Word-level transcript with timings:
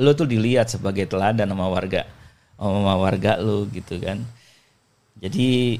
lo 0.00 0.16
tuh 0.16 0.24
dilihat 0.24 0.72
sebagai 0.72 1.04
teladan 1.04 1.52
sama 1.52 1.68
warga 1.68 2.08
sama 2.56 2.96
warga 2.96 3.36
lo 3.36 3.68
gitu 3.68 4.00
kan. 4.00 4.24
Jadi 5.20 5.76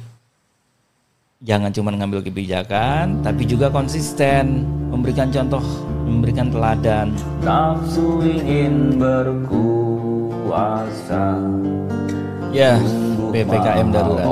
jangan 1.43 1.73
cuma 1.73 1.91
ngambil 1.97 2.23
kebijakan 2.23 3.25
tapi 3.25 3.49
juga 3.49 3.73
konsisten 3.73 4.69
memberikan 4.93 5.33
contoh 5.33 5.65
memberikan 6.05 6.53
teladan. 6.53 7.17
Nafsu 7.41 8.21
ingin 8.21 9.01
berkuasa. 9.01 10.05
Ya 12.53 12.77
ppkm 13.33 13.89
darurat. 13.95 14.29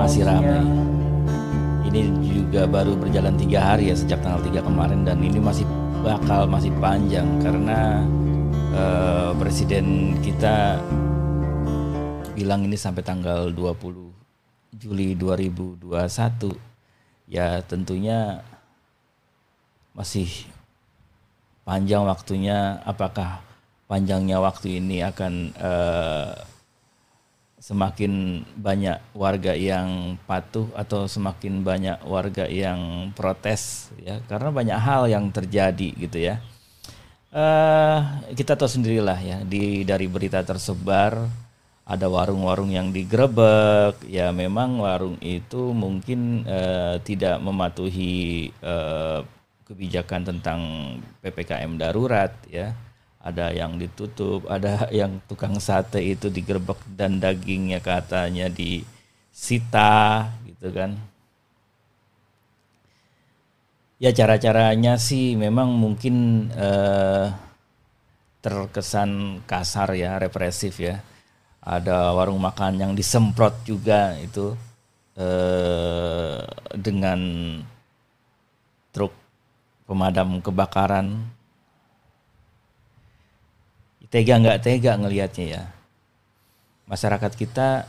Masih 0.00 0.24
ramai 0.24 0.84
ini 1.94 2.10
juga 2.26 2.66
baru 2.66 2.98
berjalan 2.98 3.38
tiga 3.38 3.62
hari 3.62 3.94
ya 3.94 3.96
sejak 3.98 4.18
tanggal 4.18 4.42
3 4.42 4.66
kemarin 4.66 5.06
dan 5.06 5.22
ini 5.22 5.38
masih 5.38 5.62
bakal 6.04 6.44
masih 6.44 6.68
panjang 6.76 7.24
karena 7.40 8.04
uh, 8.76 9.32
presiden 9.40 10.20
kita 10.20 10.76
bilang 12.36 12.68
ini 12.68 12.76
sampai 12.76 13.00
tanggal 13.00 13.48
20 13.48 14.12
Juli 14.76 15.16
2021 15.16 15.80
ya 17.32 17.64
tentunya 17.64 18.44
masih 19.96 20.28
panjang 21.64 22.04
waktunya. 22.04 22.84
Apakah 22.84 23.40
panjangnya 23.88 24.42
waktu 24.42 24.84
ini 24.84 25.00
akan 25.00 25.54
uh, 25.56 26.34
semakin 27.64 28.44
banyak 28.60 29.00
warga 29.16 29.56
yang 29.56 30.20
patuh 30.28 30.68
atau 30.76 31.08
semakin 31.08 31.64
banyak 31.64 31.96
warga 32.04 32.44
yang 32.44 33.08
protes 33.16 33.88
ya. 33.96 34.20
Karena 34.28 34.52
banyak 34.52 34.76
hal 34.76 35.08
yang 35.08 35.32
terjadi 35.32 35.88
gitu 35.96 36.20
ya. 36.20 36.44
Uh, 37.32 38.04
kita 38.36 38.54
tahu 38.54 38.68
sendirilah 38.68 39.18
ya 39.18 39.42
di 39.42 39.82
dari 39.82 40.06
berita 40.06 40.44
tersebar 40.44 41.24
ada 41.82 42.06
warung-warung 42.06 42.70
yang 42.70 42.94
digerebek 42.94 44.06
ya 44.06 44.30
memang 44.30 44.78
warung 44.78 45.18
itu 45.18 45.74
mungkin 45.74 46.46
uh, 46.46 47.02
tidak 47.02 47.42
mematuhi 47.42 48.54
uh, 48.62 49.26
kebijakan 49.66 50.30
tentang 50.30 50.60
ppkm 51.20 51.74
darurat 51.74 52.30
ya 52.46 52.70
ada 53.24 53.48
yang 53.56 53.80
ditutup 53.80 54.44
ada 54.54 54.84
yang 54.92 55.16
tukang 55.24 55.56
sate 55.56 56.04
itu 56.04 56.28
digerebek 56.28 56.76
dan 56.92 57.16
dagingnya 57.16 57.80
katanya 57.80 58.52
disita 58.52 60.28
gitu 60.44 60.68
kan. 60.76 61.00
Ya 63.96 64.12
cara-caranya 64.12 65.00
sih 65.00 65.32
memang 65.32 65.72
mungkin 65.72 66.46
uh, 66.52 67.32
terkesan 68.44 69.40
kasar 69.48 69.96
ya 69.96 70.20
represif 70.20 70.76
ya. 70.76 71.00
Ada 71.64 72.12
warung 72.12 72.44
makan 72.44 72.76
yang 72.76 72.92
disemprot 72.92 73.64
juga 73.64 74.12
itu 74.20 74.52
eh, 75.16 76.44
dengan 76.76 77.20
truk 78.92 79.16
pemadam 79.88 80.44
kebakaran 80.44 81.24
tega 84.10 84.34
nggak 84.40 84.60
tega 84.64 84.96
ngelihatnya 84.98 85.46
ya 85.46 85.62
masyarakat 86.88 87.32
kita 87.36 87.88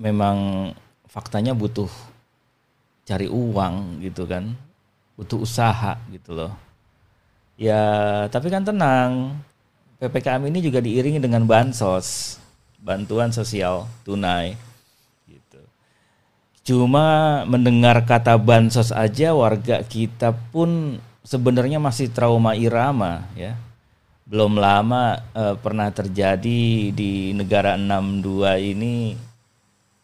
memang 0.00 0.70
faktanya 1.06 1.52
butuh 1.52 1.90
cari 3.06 3.26
uang 3.28 4.00
gitu 4.02 4.24
kan 4.26 4.54
butuh 5.18 5.42
usaha 5.42 5.98
gitu 6.10 6.32
loh 6.32 6.52
ya 7.60 8.24
tapi 8.32 8.48
kan 8.48 8.64
tenang 8.64 9.36
PPKM 10.00 10.40
ini 10.48 10.64
juga 10.64 10.80
diiringi 10.80 11.20
dengan 11.20 11.44
bansos, 11.44 12.40
bantuan 12.80 13.28
sosial 13.36 13.84
tunai. 14.00 14.56
Gitu. 15.28 15.60
Cuma 16.64 17.44
mendengar 17.44 18.00
kata 18.08 18.40
bansos 18.40 18.96
aja 18.96 19.36
warga 19.36 19.84
kita 19.84 20.32
pun 20.32 20.96
sebenarnya 21.24 21.82
masih 21.82 22.12
trauma 22.12 22.56
irama 22.56 23.26
ya. 23.36 23.56
Belum 24.28 24.54
lama 24.58 25.18
eh, 25.34 25.56
pernah 25.58 25.90
terjadi 25.90 26.94
di 26.94 27.34
negara 27.34 27.74
62 27.74 28.72
ini 28.76 29.18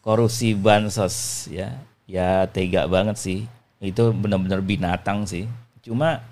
korupsi 0.03 0.51
bansos 0.57 1.47
ya. 1.47 1.77
Ya 2.07 2.47
tega 2.47 2.87
banget 2.87 3.19
sih. 3.19 3.47
Itu 3.79 4.11
benar-benar 4.11 4.59
binatang 4.63 5.27
sih. 5.27 5.47
Cuma 5.83 6.23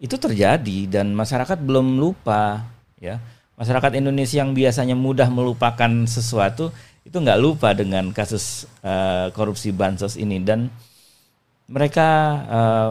itu 0.00 0.16
terjadi 0.16 0.88
dan 0.88 1.12
masyarakat 1.12 1.60
belum 1.60 2.00
lupa 2.00 2.64
ya 2.96 3.20
masyarakat 3.60 4.00
Indonesia 4.00 4.40
yang 4.40 4.56
biasanya 4.56 4.96
mudah 4.96 5.28
melupakan 5.28 5.92
sesuatu 6.08 6.72
itu 7.04 7.12
nggak 7.12 7.36
lupa 7.36 7.76
dengan 7.76 8.08
kasus 8.08 8.64
uh, 8.80 9.28
korupsi 9.36 9.68
bansos 9.76 10.16
ini 10.16 10.40
dan 10.40 10.72
mereka 11.68 12.08
uh, 12.48 12.90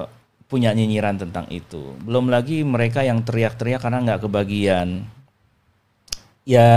punya 0.49 0.73
nyinyiran 0.73 1.21
tentang 1.21 1.45
itu. 1.53 1.93
Belum 2.01 2.27
lagi 2.27 2.65
mereka 2.65 3.05
yang 3.05 3.21
teriak-teriak 3.21 3.85
karena 3.85 4.01
nggak 4.01 4.25
kebagian. 4.25 5.05
Ya 6.43 6.69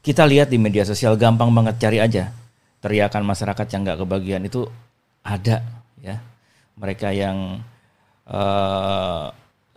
kita 0.00 0.24
lihat 0.24 0.48
di 0.48 0.56
media 0.56 0.88
sosial 0.88 1.20
gampang 1.20 1.52
banget 1.52 1.76
cari 1.76 2.00
aja 2.00 2.32
teriakan 2.80 3.28
masyarakat 3.28 3.66
yang 3.68 3.80
nggak 3.84 4.00
kebagian. 4.00 4.42
Itu 4.48 4.64
ada 5.20 5.60
ya. 6.00 6.16
Mereka 6.80 7.12
yang 7.12 7.60
uh, 8.24 9.28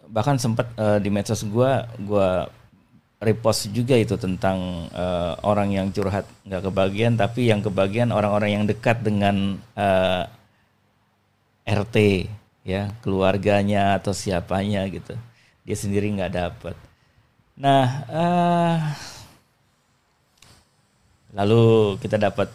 bahkan 0.07 0.39
sempat 0.39 0.71
uh, 0.79 1.03
di 1.03 1.11
medsos 1.11 1.43
gue 1.43 1.71
gue 2.03 2.29
repost 3.21 3.69
juga 3.69 3.93
itu 3.93 4.17
tentang 4.17 4.89
uh, 4.91 5.37
orang 5.45 5.69
yang 5.71 5.87
curhat 5.93 6.25
nggak 6.43 6.67
kebagian 6.67 7.13
tapi 7.15 7.53
yang 7.53 7.61
kebagian 7.61 8.09
orang-orang 8.09 8.59
yang 8.59 8.65
dekat 8.65 8.97
dengan 9.05 9.61
uh, 9.77 10.25
eh, 10.25 10.40
RT 11.65 12.27
ya 12.61 12.93
keluarganya 13.01 13.97
atau 13.97 14.13
siapanya 14.13 14.85
gitu. 14.89 15.17
Dia 15.65 15.77
sendiri 15.77 16.09
nggak 16.13 16.33
dapat 16.33 16.75
nah 17.61 17.85
uh, 18.09 18.79
lalu 21.37 21.95
kita 22.01 22.17
dapat 22.17 22.49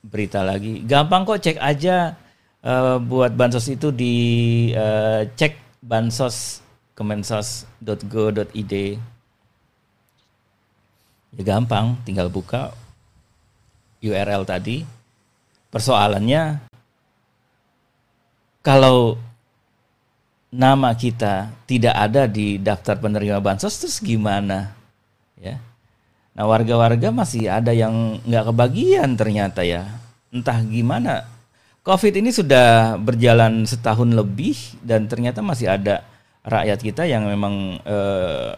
berita 0.00 0.40
lagi. 0.40 0.80
Gampang 0.86 1.26
kok 1.28 1.42
cek 1.42 1.58
aja 1.60 2.16
uh, 2.64 2.96
buat 3.02 3.34
bansos 3.36 3.68
itu 3.68 3.92
di 3.92 4.14
uh, 4.72 5.28
cek 5.28 5.82
bansos 5.84 6.64
kemensos.go.id 6.96 8.74
ya 11.30 11.42
gampang 11.46 11.96
tinggal 12.06 12.30
buka 12.32 12.72
URL 14.00 14.46
tadi. 14.48 14.86
Persoalannya 15.70 16.69
kalau 18.60 19.16
nama 20.50 20.92
kita 20.92 21.48
tidak 21.64 21.94
ada 21.94 22.26
di 22.26 22.58
daftar 22.58 22.98
penerima 22.98 23.38
bansos 23.38 23.78
terus 23.80 24.02
gimana? 24.02 24.74
Ya. 25.38 25.62
Nah 26.34 26.44
warga-warga 26.46 27.10
masih 27.10 27.48
ada 27.48 27.72
yang 27.72 28.20
nggak 28.26 28.50
kebagian 28.52 29.16
ternyata 29.16 29.64
ya. 29.64 29.88
Entah 30.30 30.60
gimana. 30.62 31.26
COVID 31.80 32.12
ini 32.20 32.30
sudah 32.30 33.00
berjalan 33.00 33.64
setahun 33.64 34.12
lebih 34.12 34.54
dan 34.84 35.08
ternyata 35.08 35.40
masih 35.40 35.72
ada 35.72 36.04
rakyat 36.44 36.78
kita 36.84 37.02
yang 37.08 37.24
memang 37.24 37.80
eh, 37.82 38.52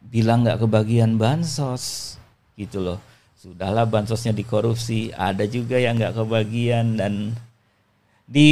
bilang 0.00 0.46
nggak 0.46 0.64
kebagian 0.64 1.20
bansos 1.20 2.16
gitu 2.56 2.80
loh. 2.80 2.98
Sudahlah 3.36 3.84
bansosnya 3.86 4.32
dikorupsi, 4.32 5.12
ada 5.12 5.44
juga 5.44 5.76
yang 5.76 6.00
nggak 6.00 6.16
kebagian 6.16 6.96
dan 6.96 7.36
di 8.26 8.50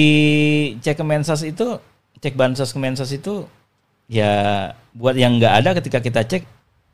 cek 0.80 0.96
Kemensos 1.02 1.42
itu, 1.42 1.78
cek 2.22 2.34
bansos 2.38 2.70
Kemensos 2.70 3.10
itu 3.10 3.44
ya 4.06 4.72
buat 4.94 5.18
yang 5.18 5.36
nggak 5.36 5.54
ada 5.60 5.70
ketika 5.76 5.98
kita 5.98 6.22
cek 6.22 6.42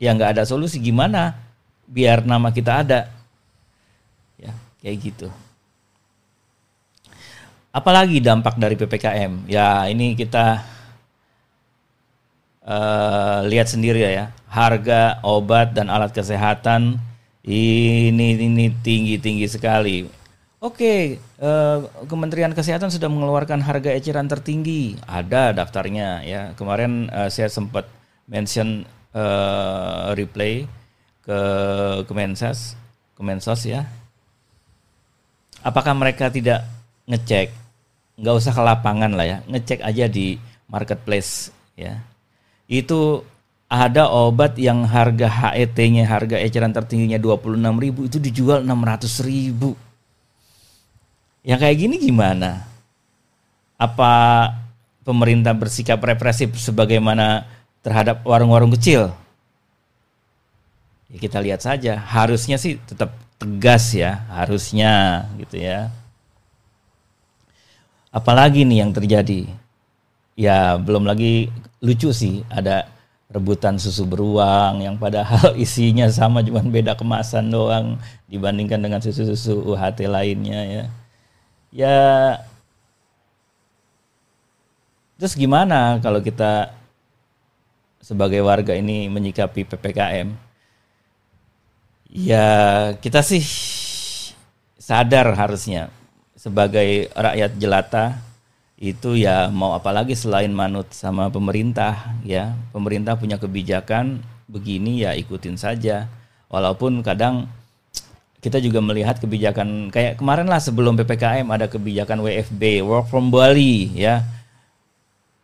ya 0.01 0.11
nggak 0.17 0.37
ada 0.37 0.43
solusi 0.47 0.81
gimana 0.81 1.37
biar 1.85 2.23
nama 2.25 2.49
kita 2.49 2.81
ada 2.81 3.11
ya 4.39 4.55
kayak 4.79 4.97
gitu 5.11 5.27
Apalagi 7.71 8.19
dampak 8.19 8.59
dari 8.59 8.75
PPKM? 8.75 9.47
Ya 9.47 9.87
ini 9.87 10.11
kita 10.11 10.59
uh, 12.67 13.47
lihat 13.47 13.71
sendiri 13.71 14.03
ya, 14.03 14.35
harga 14.51 15.23
obat 15.23 15.71
dan 15.71 15.87
alat 15.87 16.11
kesehatan 16.11 16.99
ini 17.47 18.35
ini 18.35 18.75
tinggi 18.83 19.15
tinggi 19.15 19.47
sekali. 19.47 20.03
Oke, 20.61 21.17
uh, 21.41 21.89
Kementerian 22.05 22.53
Kesehatan 22.53 22.93
sudah 22.93 23.09
mengeluarkan 23.09 23.65
harga 23.65 23.97
eceran 23.97 24.29
tertinggi. 24.29 24.93
Ada 25.09 25.57
daftarnya 25.57 26.21
ya. 26.21 26.53
Kemarin 26.53 27.09
uh, 27.09 27.33
saya 27.33 27.49
sempat 27.49 27.89
mention 28.29 28.85
uh, 29.09 30.13
replay 30.13 30.69
ke 31.25 31.39
Kemensos, 32.05 32.77
Kemensos 33.17 33.65
ya. 33.65 33.89
Apakah 35.65 35.97
mereka 35.97 36.29
tidak 36.29 36.61
ngecek 37.09 37.49
nggak 38.21 38.35
usah 38.37 38.53
ke 38.53 38.61
lapangan 38.61 39.17
lah 39.17 39.25
ya, 39.25 39.37
ngecek 39.49 39.81
aja 39.81 40.05
di 40.05 40.37
marketplace 40.69 41.49
ya. 41.73 42.05
Itu 42.69 43.25
ada 43.65 44.13
obat 44.13 44.61
yang 44.61 44.85
harga 44.85 45.25
HET-nya, 45.25 46.05
harga 46.05 46.37
eceran 46.37 46.69
tertingginya 46.69 47.17
26.000 47.17 48.09
itu 48.13 48.17
dijual 48.21 48.61
600.000. 48.61 49.89
Yang 51.41 51.59
kayak 51.65 51.77
gini 51.77 51.95
gimana? 51.97 52.69
Apa 53.81 54.13
pemerintah 55.01 55.57
bersikap 55.57 55.97
represif 55.97 56.53
sebagaimana 56.61 57.49
terhadap 57.81 58.21
warung-warung 58.21 58.69
kecil? 58.77 59.09
Ya 61.09 61.17
kita 61.17 61.41
lihat 61.41 61.65
saja, 61.65 61.97
harusnya 61.97 62.61
sih 62.61 62.77
tetap 62.85 63.17
tegas 63.41 63.89
ya, 63.91 64.21
harusnya 64.29 65.25
gitu 65.41 65.57
ya. 65.57 65.89
Apalagi 68.13 68.61
nih 68.61 68.85
yang 68.85 68.93
terjadi? 68.93 69.49
Ya 70.37 70.77
belum 70.77 71.09
lagi 71.09 71.49
lucu 71.81 72.13
sih 72.13 72.45
ada 72.53 72.85
rebutan 73.33 73.79
susu 73.81 74.05
beruang 74.05 74.83
yang 74.85 74.95
padahal 74.99 75.57
isinya 75.63 76.05
sama 76.13 76.45
cuman 76.45 76.69
beda 76.69 76.93
kemasan 76.93 77.49
doang 77.49 77.97
dibandingkan 78.29 78.77
dengan 78.77 79.01
susu-susu 79.01 79.65
UHT 79.73 80.05
lainnya 80.05 80.61
ya. 80.69 80.85
Ya 81.71 82.37
Terus 85.21 85.37
gimana 85.37 86.01
kalau 86.01 86.17
kita 86.17 86.73
sebagai 88.01 88.41
warga 88.41 88.73
ini 88.73 89.05
menyikapi 89.05 89.69
PPKM? 89.69 90.33
Ya 92.09 92.47
kita 92.97 93.21
sih 93.21 93.45
sadar 94.81 95.31
harusnya 95.37 95.93
sebagai 96.33 97.13
rakyat 97.13 97.53
jelata 97.61 98.17
itu 98.81 99.13
ya 99.13 99.53
mau 99.53 99.77
apalagi 99.77 100.17
selain 100.17 100.49
manut 100.49 100.89
sama 100.89 101.29
pemerintah 101.29 102.17
ya 102.25 102.57
pemerintah 102.73 103.13
punya 103.13 103.37
kebijakan 103.37 104.25
begini 104.49 105.05
ya 105.05 105.13
ikutin 105.13 105.53
saja 105.53 106.09
walaupun 106.49 107.05
kadang 107.05 107.45
kita 108.41 108.57
juga 108.57 108.81
melihat 108.81 109.21
kebijakan 109.21 109.93
kayak 109.93 110.17
kemarin 110.17 110.49
lah 110.49 110.57
sebelum 110.57 110.97
ppkm 110.97 111.45
ada 111.53 111.69
kebijakan 111.69 112.25
WFB 112.25 112.81
work 112.81 113.07
from 113.07 113.29
Bali 113.29 113.93
ya 113.93 114.25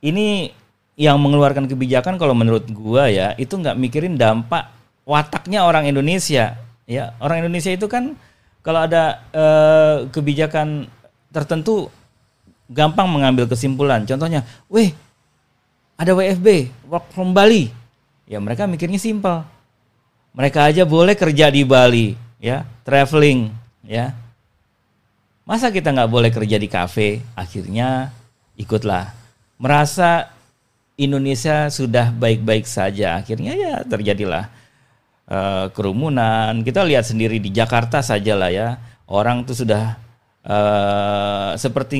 ini 0.01 0.49
yang 0.97 1.21
mengeluarkan 1.21 1.69
kebijakan 1.69 2.17
kalau 2.17 2.33
menurut 2.33 2.65
gua 2.73 3.05
ya 3.07 3.37
itu 3.37 3.53
nggak 3.53 3.77
mikirin 3.77 4.17
dampak 4.17 4.73
wataknya 5.05 5.61
orang 5.63 5.85
Indonesia 5.85 6.57
ya 6.89 7.13
orang 7.21 7.45
Indonesia 7.45 7.69
itu 7.69 7.85
kan 7.85 8.17
kalau 8.65 8.83
ada 8.83 9.23
eh, 9.31 10.09
kebijakan 10.11 10.91
tertentu 11.31 11.87
gampang 12.67 13.07
mengambil 13.07 13.47
kesimpulan. 13.47 14.03
Contohnya, 14.03 14.43
weh, 14.67 14.91
ada 15.95 16.11
WFB, 16.13 16.71
work 16.91 17.07
from 17.15 17.31
Bali. 17.31 17.71
Ya 18.27 18.43
mereka 18.43 18.67
mikirnya 18.67 18.99
simpel. 18.99 19.47
Mereka 20.35 20.69
aja 20.69 20.83
boleh 20.83 21.15
kerja 21.17 21.49
di 21.49 21.63
Bali, 21.63 22.13
ya, 22.41 22.65
traveling, 22.87 23.53
ya. 23.85 24.13
Masa 25.47 25.71
kita 25.71 25.95
nggak 25.95 26.11
boleh 26.11 26.31
kerja 26.33 26.59
di 26.59 26.67
kafe? 26.67 27.23
Akhirnya 27.33 28.11
ikutlah. 28.59 29.15
Merasa 29.55 30.27
Indonesia 30.99 31.71
sudah 31.71 32.11
baik-baik 32.11 32.67
saja. 32.67 33.15
Akhirnya 33.15 33.55
ya 33.55 33.73
terjadilah 33.87 34.51
uh, 35.31 35.71
kerumunan. 35.71 36.51
Kita 36.67 36.83
lihat 36.83 37.07
sendiri 37.07 37.39
di 37.39 37.53
Jakarta 37.53 38.03
saja 38.03 38.35
lah 38.35 38.51
ya. 38.51 38.75
Orang 39.07 39.47
tuh 39.47 39.55
sudah 39.55 39.95
uh, 40.43 41.55
seperti 41.55 41.97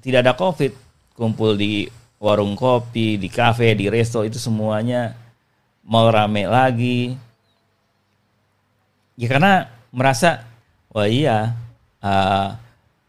tidak 0.00 0.24
ada 0.24 0.32
covid 0.36 0.72
kumpul 1.16 1.56
di 1.56 1.84
warung 2.20 2.56
kopi 2.56 3.20
di 3.20 3.28
kafe 3.28 3.76
di 3.76 3.88
resto 3.92 4.24
itu 4.24 4.36
semuanya 4.36 5.16
mau 5.84 6.08
rame 6.08 6.44
lagi 6.44 7.16
ya 9.20 9.28
karena 9.28 9.68
merasa 9.92 10.48
wah 10.88 11.04
iya 11.04 11.52
uh, 12.00 12.56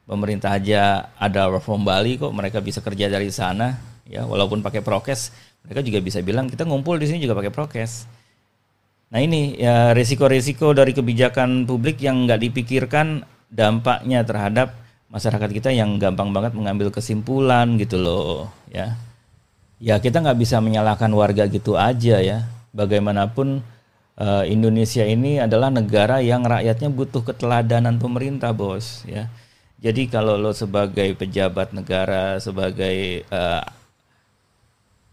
pemerintah 0.03 0.59
aja 0.59 1.07
ada 1.15 1.47
from 1.63 1.87
Bali 1.87 2.19
kok 2.19 2.35
mereka 2.35 2.59
bisa 2.59 2.83
kerja 2.83 3.07
dari 3.07 3.31
sana. 3.31 3.79
Ya 4.03 4.27
walaupun 4.27 4.59
pakai 4.59 4.83
prokes 4.83 5.31
mereka 5.63 5.79
juga 5.79 6.03
bisa 6.03 6.19
bilang 6.19 6.51
kita 6.51 6.67
ngumpul 6.67 6.99
di 6.99 7.07
sini 7.07 7.23
juga 7.23 7.39
pakai 7.39 7.53
prokes. 7.53 8.11
Nah 9.11 9.23
ini 9.23 9.55
ya 9.55 9.95
resiko-resiko 9.95 10.75
dari 10.75 10.91
kebijakan 10.91 11.63
publik 11.63 12.03
yang 12.03 12.27
nggak 12.27 12.43
dipikirkan 12.43 13.23
dampaknya 13.47 14.27
terhadap 14.27 14.75
masyarakat 15.11 15.49
kita 15.51 15.69
yang 15.71 15.95
gampang 15.95 16.31
banget 16.35 16.55
mengambil 16.55 16.91
kesimpulan 16.91 17.79
gitu 17.79 17.95
loh 17.95 18.51
ya. 18.67 18.99
Ya 19.79 19.95
kita 19.95 20.19
nggak 20.19 20.39
bisa 20.43 20.59
menyalahkan 20.59 21.11
warga 21.15 21.47
gitu 21.47 21.79
aja 21.79 22.19
ya. 22.19 22.51
Bagaimanapun 22.75 23.63
uh, 24.21 24.45
Indonesia 24.45 25.01
ini 25.01 25.41
adalah 25.41 25.73
negara 25.73 26.21
yang 26.21 26.45
rakyatnya 26.45 26.93
butuh 26.93 27.25
keteladanan 27.25 27.97
pemerintah 27.97 28.53
bos 28.53 29.01
ya. 29.09 29.25
Jadi 29.81 30.05
kalau 30.13 30.37
lo 30.37 30.53
sebagai 30.53 31.17
pejabat 31.17 31.73
negara 31.73 32.37
sebagai 32.37 33.25
uh, 33.33 33.65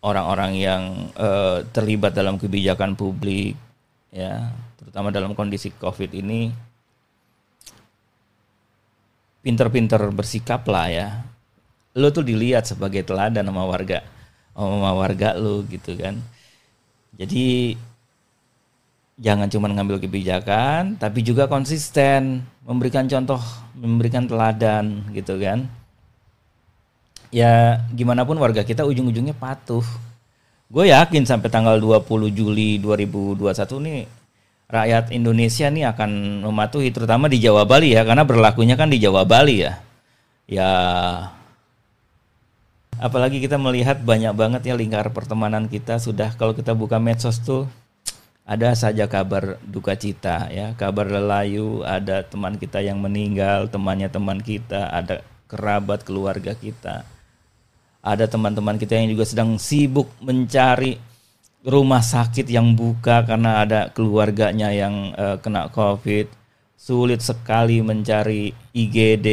orang-orang 0.05 0.53
yang 0.61 0.83
uh, 1.17 1.65
terlibat 1.73 2.13
dalam 2.13 2.37
kebijakan 2.37 2.93
publik 2.93 3.57
ya 4.13 4.53
terutama 4.77 5.09
dalam 5.09 5.33
kondisi 5.33 5.73
covid 5.73 6.13
ini 6.13 6.53
pinter-pinter 9.41 10.01
bersikap 10.13 10.69
lah 10.69 10.87
ya. 10.93 11.09
Lo 11.97 12.13
tuh 12.13 12.23
dilihat 12.23 12.69
sebagai 12.69 13.03
teladan 13.09 13.49
sama 13.49 13.65
warga 13.65 14.05
sama 14.53 14.93
warga 14.93 15.33
lo 15.33 15.65
gitu 15.65 15.97
kan. 15.97 16.21
Jadi 17.17 17.75
jangan 19.19 19.51
cuma 19.51 19.67
ngambil 19.69 19.99
kebijakan 19.99 20.97
tapi 20.97 21.21
juga 21.27 21.51
konsisten. 21.51 22.47
Memberikan 22.65 23.11
contoh 23.11 23.41
memberikan 23.75 24.25
teladan 24.25 25.05
gitu 25.13 25.37
kan. 25.43 25.67
Ya 27.29 27.85
gimana 27.93 28.25
pun 28.25 28.41
warga 28.41 28.65
kita 28.65 28.87
ujung-ujungnya 28.89 29.37
patuh. 29.37 29.85
Gue 30.69 30.93
yakin 30.93 31.25
sampai 31.25 31.49
tanggal 31.49 31.81
20 31.81 32.29
Juli 32.33 32.77
2021 32.81 33.85
nih 33.85 34.01
rakyat 34.69 35.17
Indonesia 35.17 35.73
nih 35.73 35.89
akan 35.97 36.45
mematuhi 36.45 36.93
terutama 36.93 37.25
di 37.25 37.41
Jawa 37.41 37.65
Bali 37.65 37.97
ya 37.97 38.05
karena 38.05 38.29
berlakunya 38.29 38.77
kan 38.77 38.93
di 38.93 39.01
Jawa 39.01 39.25
Bali 39.25 39.65
ya. 39.65 39.81
Ya 40.49 40.71
apalagi 43.01 43.41
kita 43.41 43.57
melihat 43.57 44.01
banyak 44.01 44.33
banget 44.37 44.63
ya 44.69 44.77
lingkar 44.77 45.09
pertemanan 45.13 45.73
kita. 45.73 45.97
Sudah 45.97 46.37
kalau 46.37 46.53
kita 46.53 46.77
buka 46.77 47.01
medsos 47.01 47.41
tuh 47.41 47.65
ada 48.49 48.73
saja 48.73 49.05
kabar 49.05 49.61
duka 49.61 49.93
cita 49.93 50.49
ya, 50.49 50.73
kabar 50.73 51.05
lelayu, 51.05 51.85
ada 51.85 52.25
teman 52.25 52.57
kita 52.57 52.81
yang 52.81 52.97
meninggal, 52.97 53.69
temannya 53.69 54.09
teman 54.09 54.41
kita, 54.41 54.89
ada 54.89 55.21
kerabat 55.53 56.01
keluarga 56.01 56.57
kita. 56.57 57.05
Ada 58.01 58.25
teman-teman 58.25 58.81
kita 58.81 58.97
yang 58.97 59.13
juga 59.13 59.29
sedang 59.29 59.61
sibuk 59.61 60.09
mencari 60.25 60.97
rumah 61.61 62.01
sakit 62.01 62.49
yang 62.49 62.73
buka 62.73 63.21
karena 63.29 63.61
ada 63.61 63.93
keluarganya 63.93 64.73
yang 64.73 65.13
uh, 65.13 65.37
kena 65.37 65.69
COVID, 65.69 66.33
sulit 66.73 67.21
sekali 67.21 67.85
mencari 67.85 68.57
IGD 68.73 69.29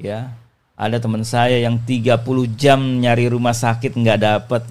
ya. 0.00 0.32
Ada 0.72 1.04
teman 1.04 1.20
saya 1.20 1.60
yang 1.60 1.84
30 1.84 2.16
jam 2.56 2.80
nyari 2.80 3.28
rumah 3.28 3.52
sakit 3.52 3.92
nggak 3.92 4.20
dapet 4.24 4.64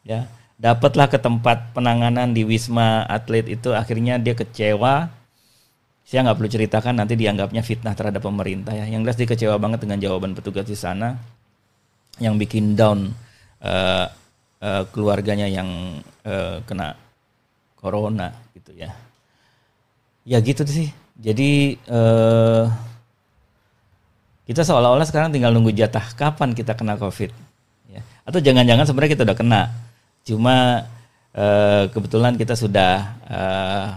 ya. 0.00 0.37
Dapatlah 0.58 1.06
ke 1.06 1.22
tempat 1.22 1.70
penanganan 1.70 2.34
di 2.34 2.42
Wisma 2.42 3.06
Atlet 3.06 3.46
itu 3.46 3.70
akhirnya 3.70 4.18
dia 4.18 4.34
kecewa. 4.34 5.06
Saya 6.02 6.24
nggak 6.26 6.36
perlu 6.40 6.50
ceritakan 6.50 6.94
nanti 6.98 7.14
dianggapnya 7.14 7.62
fitnah 7.62 7.94
terhadap 7.94 8.26
pemerintah 8.26 8.74
ya. 8.74 8.90
Yang 8.90 9.00
jelas 9.06 9.16
dia 9.22 9.28
kecewa 9.30 9.56
banget 9.62 9.86
dengan 9.86 10.02
jawaban 10.02 10.34
petugas 10.34 10.66
di 10.66 10.74
sana 10.74 11.14
yang 12.18 12.34
bikin 12.34 12.74
down 12.74 13.14
uh, 13.62 14.06
uh, 14.62 14.84
keluarganya 14.90 15.46
yang 15.46 16.02
uh, 16.26 16.58
kena 16.66 16.98
corona 17.78 18.34
gitu 18.54 18.74
ya 18.74 18.90
ya 20.26 20.38
gitu 20.42 20.66
sih 20.66 20.90
jadi 21.14 21.78
uh, 21.88 22.66
kita 24.50 24.66
seolah-olah 24.66 25.06
sekarang 25.06 25.30
tinggal 25.30 25.54
nunggu 25.54 25.72
jatah 25.72 26.04
kapan 26.18 26.52
kita 26.52 26.74
kena 26.74 26.98
covid 26.98 27.30
ya 27.88 28.02
atau 28.26 28.42
jangan-jangan 28.42 28.84
sebenarnya 28.84 29.12
kita 29.14 29.24
udah 29.24 29.38
kena 29.38 29.60
cuma 30.28 30.84
uh, 31.32 31.88
kebetulan 31.88 32.36
kita 32.36 32.52
sudah 32.52 33.16
uh, 33.24 33.88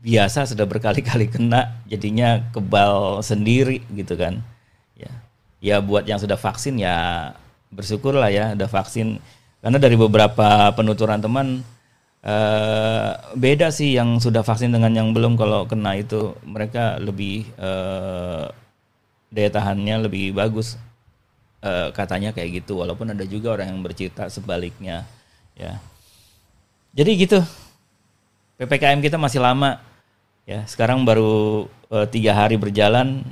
biasa 0.00 0.48
sudah 0.48 0.64
berkali-kali 0.64 1.28
kena 1.28 1.76
jadinya 1.84 2.40
kebal 2.56 3.20
sendiri 3.20 3.84
gitu 3.92 4.16
kan. 4.16 4.40
Ya 4.96 5.12
ya 5.60 5.76
buat 5.84 6.08
yang 6.08 6.16
sudah 6.16 6.40
vaksin 6.40 6.80
ya 6.80 6.96
bersyukurlah 7.68 8.32
ya 8.32 8.44
ada 8.56 8.64
vaksin. 8.64 9.20
Karena 9.60 9.76
dari 9.80 9.96
beberapa 9.96 10.72
penuturan 10.76 11.20
teman 11.20 11.64
uh, 12.24 13.10
beda 13.36 13.68
sih 13.72 13.96
yang 13.96 14.16
sudah 14.20 14.40
vaksin 14.40 14.72
dengan 14.72 14.92
yang 14.96 15.12
belum. 15.12 15.36
Kalau 15.36 15.68
kena 15.68 16.00
itu 16.00 16.32
mereka 16.44 16.96
lebih 16.96 17.44
daya 19.28 19.50
tahannya 19.52 20.08
lebih 20.08 20.32
bagus. 20.32 20.80
Eh, 21.64 21.88
katanya 21.96 22.28
kayak 22.28 22.60
gitu 22.60 22.84
walaupun 22.84 23.16
ada 23.16 23.24
juga 23.24 23.56
orang 23.56 23.72
yang 23.72 23.80
bercerita 23.80 24.28
sebaliknya 24.28 25.08
ya. 25.58 25.78
Jadi 26.94 27.10
gitu. 27.18 27.40
Ppkm 28.54 29.02
kita 29.02 29.18
masih 29.18 29.42
lama. 29.42 29.82
Ya 30.46 30.62
sekarang 30.68 31.02
baru 31.02 31.66
eh, 31.90 32.06
tiga 32.10 32.36
hari 32.36 32.54
berjalan. 32.54 33.26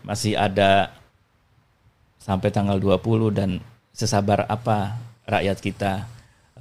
Masih 0.00 0.38
ada 0.40 0.96
sampai 2.16 2.48
tanggal 2.48 2.80
20 2.80 3.36
dan 3.36 3.50
sesabar 3.92 4.48
apa 4.48 4.96
rakyat 5.28 5.58
kita 5.60 5.92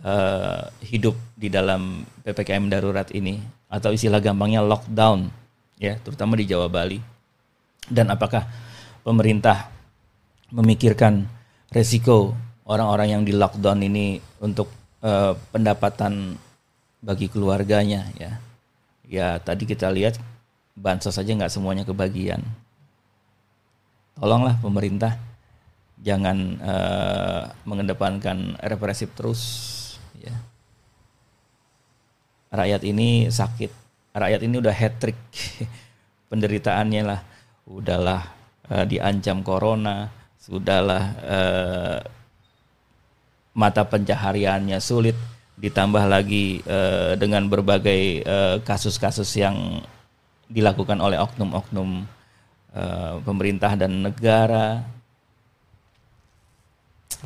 eh, 0.04 0.64
hidup 0.84 1.16
di 1.40 1.48
dalam 1.48 2.04
ppkm 2.28 2.68
darurat 2.68 3.08
ini. 3.16 3.40
Atau 3.72 3.96
istilah 3.96 4.20
gampangnya 4.20 4.64
lockdown 4.64 5.32
ya 5.80 5.96
terutama 6.04 6.36
di 6.36 6.44
Jawa 6.44 6.68
Bali. 6.68 7.00
Dan 7.88 8.12
apakah 8.12 8.44
pemerintah 9.08 9.72
memikirkan 10.52 11.24
resiko 11.72 12.36
orang-orang 12.68 13.08
yang 13.16 13.24
di 13.24 13.34
lockdown 13.34 13.80
ini 13.82 14.20
untuk 14.44 14.68
eh, 15.02 15.34
pendapatan 15.56 16.36
bagi 17.00 17.32
keluarganya 17.32 18.12
ya. 18.20 18.32
Ya 19.08 19.40
tadi 19.40 19.64
kita 19.64 19.88
lihat 19.88 20.20
bansos 20.76 21.16
saja 21.16 21.32
nggak 21.32 21.50
semuanya 21.50 21.88
kebagian. 21.88 22.44
Tolonglah 24.20 24.60
pemerintah 24.60 25.16
jangan 26.04 26.38
eh, 26.60 27.44
mengedepankan 27.64 28.60
represif 28.60 29.16
terus 29.16 29.42
ya. 30.20 30.36
Rakyat 32.52 32.84
ini 32.84 33.32
sakit. 33.32 33.72
Rakyat 34.12 34.42
ini 34.44 34.56
udah 34.60 34.76
hat 34.76 35.00
trick 35.00 35.18
penderitaannya 36.32 37.02
lah. 37.08 37.22
Udahlah 37.64 38.22
eh, 38.76 38.86
diancam 38.92 39.40
corona. 39.40 40.12
Sudahlah 40.36 41.04
eh, 41.24 42.17
mata 43.58 43.82
pencahariannya 43.82 44.78
sulit 44.78 45.18
ditambah 45.58 46.06
lagi 46.06 46.62
eh, 46.62 47.18
dengan 47.18 47.50
berbagai 47.50 48.22
eh, 48.22 48.56
kasus-kasus 48.62 49.26
yang 49.34 49.82
dilakukan 50.46 51.02
oleh 51.02 51.18
oknum-oknum 51.18 52.06
eh, 52.78 53.16
pemerintah 53.26 53.74
dan 53.74 54.06
negara. 54.06 54.86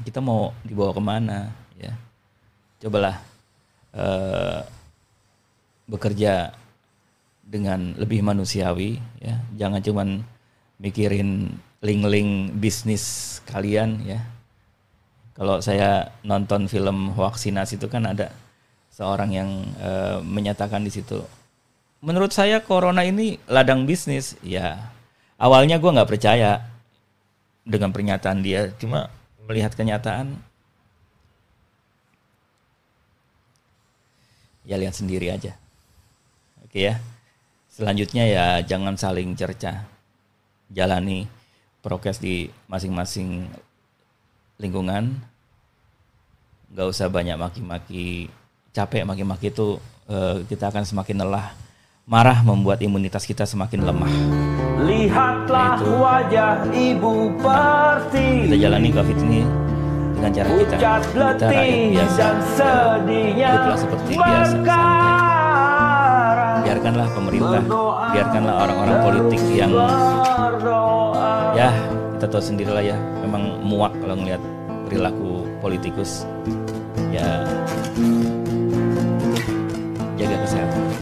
Kita 0.07 0.23
mau 0.23 0.55
dibawa 0.63 0.95
ke 0.95 1.03
mana 1.03 1.51
ya? 1.75 1.91
Cobalah 2.79 3.19
eh, 3.91 4.63
bekerja 5.91 6.55
dengan 7.43 7.91
lebih 7.99 8.23
manusiawi 8.23 8.95
ya. 9.19 9.35
Jangan 9.59 9.83
cuman 9.83 10.07
mikirin 10.79 11.51
link-link 11.83 12.55
bisnis 12.55 13.37
kalian 13.43 13.99
ya 14.07 14.23
kalau 15.41 15.57
saya 15.57 16.13
nonton 16.21 16.69
film 16.69 17.17
vaksinasi 17.17 17.81
itu 17.81 17.89
kan 17.89 18.05
ada 18.05 18.29
seorang 18.93 19.33
yang 19.33 19.49
eh, 19.81 20.21
menyatakan 20.21 20.85
di 20.85 20.93
situ 20.93 21.25
menurut 22.01 22.33
saya 22.33 22.59
corona 22.59 23.05
ini 23.05 23.37
ladang 23.45 23.85
bisnis. 23.85 24.35
Ya 24.41 24.91
awalnya 25.37 25.77
gua 25.77 26.01
nggak 26.01 26.11
percaya 26.17 26.65
dengan 27.61 27.93
pernyataan 27.93 28.41
dia 28.41 28.73
cuma 28.81 29.07
melihat 29.45 29.77
kenyataan. 29.77 30.35
Ya 34.65 34.77
lihat 34.77 34.93
sendiri 34.93 35.33
aja. 35.33 35.57
Oke 36.65 36.85
ya. 36.89 37.01
Selanjutnya 37.71 38.27
ya 38.27 38.45
jangan 38.61 38.97
saling 38.97 39.33
cerca. 39.33 39.89
Jalani 40.69 41.25
prokes 41.81 42.21
di 42.21 42.47
masing-masing 42.69 43.49
lingkungan 44.61 45.30
nggak 46.71 46.87
usah 46.87 47.07
banyak 47.11 47.35
maki-maki. 47.35 48.31
Capek 48.71 49.03
maki-maki 49.03 49.51
itu 49.51 49.75
eh, 50.07 50.47
kita 50.47 50.71
akan 50.71 50.87
semakin 50.87 51.27
lelah. 51.27 51.51
Marah 52.07 52.41
membuat 52.41 52.81
imunitas 52.81 53.27
kita 53.27 53.45
semakin 53.45 53.85
lemah. 53.87 54.11
Lihatlah 54.81 55.77
Itu. 55.77 55.93
wajah 56.01 56.65
ibu 56.73 57.29
pertiwi 57.37 58.49
kita 58.49 58.57
jalani 58.57 58.89
covid 58.89 59.17
ini 59.21 59.41
dengan 60.17 60.31
cara 60.33 60.49
kita. 60.49 60.75
Kita 60.75 61.45
rakyat 61.45 61.77
biasa. 61.93 62.17
dan 62.17 62.37
sedihnya 62.57 63.49
hiduplah 63.53 63.79
seperti 63.79 64.11
biasa 64.17 64.45
santai 64.49 65.31
biarkanlah 66.61 67.07
pemerintah 67.13 67.61
biarkanlah 68.15 68.55
orang-orang 68.63 68.97
politik 69.05 69.41
yang 69.53 69.71
ya 71.53 71.69
kita 72.17 72.25
tahu 72.31 72.41
sendirilah 72.41 72.83
ya. 72.83 72.97
Memang 73.21 73.61
muak 73.61 73.93
kalau 74.01 74.15
ngelihat 74.17 74.41
perilaku 74.89 75.40
politikus 75.61 76.25
ya 77.13 77.45
jaga 80.17 80.35
kesehatan 80.41 80.83